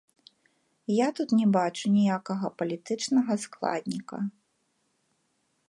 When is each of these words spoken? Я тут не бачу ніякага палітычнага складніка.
Я 0.91 1.07
тут 1.19 1.29
не 1.41 1.45
бачу 1.57 1.85
ніякага 1.97 2.47
палітычнага 2.61 3.33
складніка. 3.47 4.17